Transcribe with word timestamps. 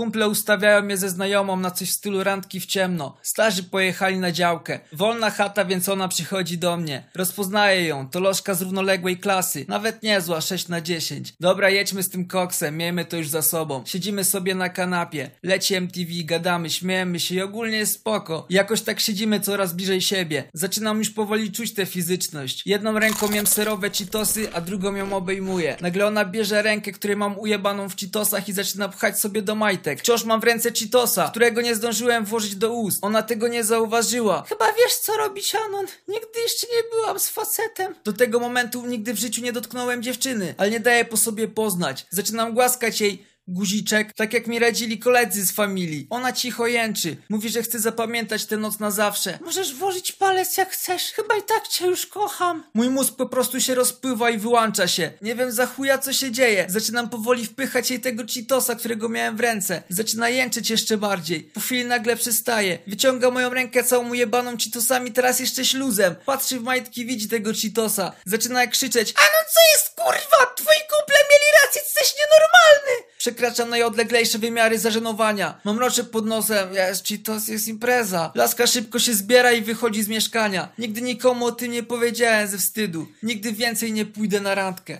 Kumple 0.00 0.28
ustawiają 0.28 0.82
mnie 0.82 0.96
ze 0.96 1.10
znajomą 1.10 1.56
na 1.56 1.70
coś 1.70 1.88
w 1.88 1.92
stylu 1.92 2.24
randki 2.24 2.60
w 2.60 2.66
ciemno. 2.66 3.16
Starzy 3.22 3.62
pojechali 3.62 4.18
na 4.18 4.32
działkę. 4.32 4.80
Wolna 4.92 5.30
chata, 5.30 5.64
więc 5.64 5.88
ona 5.88 6.08
przychodzi 6.08 6.58
do 6.58 6.76
mnie. 6.76 7.04
Rozpoznaję 7.14 7.84
ją, 7.84 8.08
to 8.08 8.20
lożka 8.20 8.54
z 8.54 8.62
równoległej 8.62 9.16
klasy. 9.18 9.64
Nawet 9.68 10.02
niezła, 10.02 10.40
6 10.40 10.68
na 10.68 10.80
10. 10.80 11.34
Dobra, 11.40 11.70
jedźmy 11.70 12.02
z 12.02 12.10
tym 12.10 12.24
koksem, 12.26 12.76
miejmy 12.76 13.04
to 13.04 13.16
już 13.16 13.28
za 13.28 13.42
sobą. 13.42 13.82
Siedzimy 13.86 14.24
sobie 14.24 14.54
na 14.54 14.68
kanapie. 14.68 15.30
Leci 15.42 15.74
MTV, 15.74 16.10
gadamy, 16.24 16.70
śmiejemy 16.70 17.20
się 17.20 17.34
i 17.34 17.42
ogólnie 17.42 17.76
jest 17.76 17.94
spoko. 17.94 18.46
Jakoś 18.50 18.82
tak 18.82 19.00
siedzimy 19.00 19.40
coraz 19.40 19.72
bliżej 19.72 20.00
siebie. 20.00 20.44
Zaczynam 20.52 20.98
już 20.98 21.10
powoli 21.10 21.52
czuć 21.52 21.74
tę 21.74 21.86
fizyczność. 21.86 22.62
Jedną 22.66 22.98
ręką 22.98 23.32
jem 23.32 23.46
serowe 23.46 23.90
Cheetosy, 23.90 24.52
a 24.52 24.60
drugą 24.60 24.94
ją 24.94 25.12
obejmuję. 25.12 25.76
Nagle 25.80 26.06
ona 26.06 26.24
bierze 26.24 26.62
rękę, 26.62 26.92
której 26.92 27.16
mam 27.16 27.38
ujebaną 27.38 27.88
w 27.88 27.96
Cheetosach 27.96 28.48
i 28.48 28.52
zaczyna 28.52 28.88
pchać 28.88 29.20
sobie 29.20 29.42
do 29.42 29.54
majtek. 29.54 29.89
Wciąż 29.98 30.24
mam 30.24 30.40
w 30.40 30.44
ręce 30.44 30.72
Cheetosa, 30.72 31.28
którego 31.30 31.60
nie 31.60 31.74
zdążyłem 31.74 32.24
włożyć 32.24 32.56
do 32.56 32.72
ust. 32.72 32.98
Ona 33.02 33.22
tego 33.22 33.48
nie 33.48 33.64
zauważyła. 33.64 34.44
Chyba 34.48 34.72
wiesz 34.72 34.94
co 34.94 35.16
robić, 35.16 35.54
Anon. 35.54 35.86
Nigdy 36.08 36.40
jeszcze 36.42 36.66
nie 36.66 36.82
byłam 36.92 37.20
z 37.20 37.28
facetem. 37.28 37.94
Do 38.04 38.12
tego 38.12 38.40
momentu 38.40 38.86
nigdy 38.86 39.14
w 39.14 39.18
życiu 39.18 39.42
nie 39.42 39.52
dotknąłem 39.52 40.02
dziewczyny, 40.02 40.54
ale 40.58 40.70
nie 40.70 40.80
daję 40.80 41.04
po 41.04 41.16
sobie 41.16 41.48
poznać. 41.48 42.06
Zaczynam 42.10 42.54
głaskać 42.54 43.00
jej 43.00 43.29
guziczek, 43.48 44.12
tak 44.12 44.32
jak 44.32 44.46
mi 44.46 44.58
radzili 44.58 44.98
koledzy 44.98 45.46
z 45.46 45.50
familii. 45.50 46.06
Ona 46.10 46.32
cicho 46.32 46.66
jęczy. 46.66 47.16
Mówi, 47.28 47.48
że 47.50 47.62
chce 47.62 47.80
zapamiętać 47.80 48.46
tę 48.46 48.56
noc 48.56 48.78
na 48.78 48.90
zawsze. 48.90 49.38
Możesz 49.44 49.74
włożyć 49.74 50.12
palec 50.12 50.56
jak 50.56 50.70
chcesz. 50.70 51.02
Chyba 51.02 51.36
i 51.36 51.42
tak 51.42 51.68
cię 51.68 51.86
już 51.86 52.06
kocham. 52.06 52.64
Mój 52.74 52.90
mózg 52.90 53.14
po 53.16 53.26
prostu 53.26 53.60
się 53.60 53.74
rozpływa 53.74 54.30
i 54.30 54.38
wyłącza 54.38 54.88
się. 54.88 55.12
Nie 55.22 55.34
wiem 55.34 55.52
za 55.52 55.66
chuja 55.66 55.98
co 55.98 56.12
się 56.12 56.30
dzieje. 56.30 56.66
Zaczynam 56.68 57.08
powoli 57.10 57.46
wpychać 57.46 57.90
jej 57.90 58.00
tego 58.00 58.22
Cheetosa, 58.34 58.74
którego 58.74 59.08
miałem 59.08 59.36
w 59.36 59.40
ręce. 59.40 59.82
Zaczyna 59.88 60.28
jęczeć 60.28 60.70
jeszcze 60.70 60.96
bardziej. 60.96 61.40
Po 61.42 61.60
chwili 61.60 61.84
nagle 61.84 62.16
przestaje. 62.16 62.78
Wyciąga 62.86 63.30
moją 63.30 63.50
rękę 63.50 63.84
całą 63.84 64.12
jebaną 64.12 64.56
Cheetosami, 64.56 65.12
teraz 65.12 65.40
jeszcze 65.40 65.64
śluzem. 65.64 66.14
Patrzy 66.26 66.60
w 66.60 66.62
majtki, 66.62 67.06
widzi 67.06 67.28
tego 67.28 67.50
Cheetosa. 67.62 68.12
Zaczyna 68.26 68.66
krzyczeć. 68.66 69.14
A 69.16 69.20
no 69.20 69.38
co 69.54 69.60
jest 69.72 69.94
kurwa? 69.94 70.54
Twoi 70.56 70.80
kumple 70.90 71.16
mieli 71.30 71.48
rację, 71.62 71.82
jesteś 71.82 72.14
nienormalny! 72.18 72.29
Przekraczam 73.20 73.70
najodleglejsze 73.70 74.38
wymiary 74.38 74.78
zażenowania. 74.78 75.60
Mam 75.64 75.78
roczek 75.78 76.10
pod 76.10 76.26
nosem. 76.26 76.74
Jest 76.74 77.08
Cheetos, 77.08 77.48
jest 77.48 77.68
impreza. 77.68 78.32
Laska 78.34 78.66
szybko 78.66 78.98
się 78.98 79.14
zbiera 79.14 79.52
i 79.52 79.62
wychodzi 79.62 80.02
z 80.02 80.08
mieszkania. 80.08 80.68
Nigdy 80.78 81.02
nikomu 81.02 81.46
o 81.46 81.52
tym 81.52 81.72
nie 81.72 81.82
powiedziałem 81.82 82.48
ze 82.48 82.58
wstydu. 82.58 83.06
Nigdy 83.22 83.52
więcej 83.52 83.92
nie 83.92 84.04
pójdę 84.06 84.40
na 84.40 84.54
randkę. 84.54 84.98